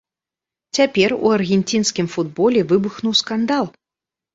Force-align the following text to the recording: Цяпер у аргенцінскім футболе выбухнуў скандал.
Цяпер 0.77 1.15
у 1.25 1.35
аргенцінскім 1.37 2.11
футболе 2.17 2.59
выбухнуў 2.77 3.13
скандал. 3.25 3.75